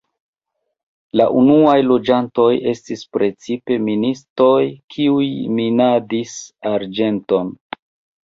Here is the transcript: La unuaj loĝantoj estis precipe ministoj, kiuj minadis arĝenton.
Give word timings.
La 1.19 1.25
unuaj 1.41 1.75
loĝantoj 1.89 2.47
estis 2.71 3.03
precipe 3.17 3.77
ministoj, 3.89 4.57
kiuj 4.95 5.27
minadis 5.59 6.33
arĝenton. 6.73 7.53